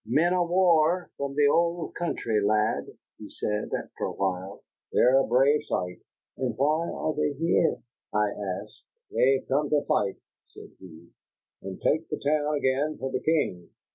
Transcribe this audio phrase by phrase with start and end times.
[0.07, 2.87] "Men o' war from the old country, lad,"
[3.19, 4.63] he said after a while.
[4.91, 6.01] "They're a brave sight."
[6.37, 7.77] "And why are they here?"
[8.11, 8.31] I
[8.63, 8.81] asked.
[9.11, 10.15] "They've come to fight,"
[10.47, 11.07] said he,
[11.61, 13.69] "and take the town again for the King."